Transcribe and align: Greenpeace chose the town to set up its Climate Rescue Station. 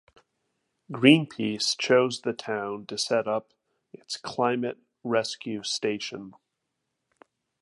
Greenpeace 0.91 1.77
chose 1.77 2.21
the 2.21 2.33
town 2.33 2.87
to 2.87 2.97
set 2.97 3.27
up 3.27 3.53
its 3.93 4.17
Climate 4.17 4.79
Rescue 5.03 5.61
Station. 5.61 6.33